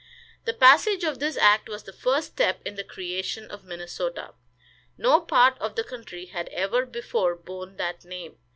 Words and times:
The 0.45 0.53
passage 0.55 1.03
of 1.03 1.19
this 1.19 1.37
act 1.37 1.69
was 1.69 1.83
the 1.83 1.93
first 1.93 2.29
step 2.31 2.59
in 2.65 2.73
the 2.73 2.83
creation 2.83 3.51
of 3.51 3.65
Minnesota. 3.65 4.33
No 4.97 5.19
part 5.21 5.59
of 5.59 5.75
the 5.75 5.83
country 5.83 6.25
had 6.25 6.47
ever 6.49 6.87
before 6.87 7.35
borne 7.35 7.77
that 7.77 8.03
name. 8.03 8.39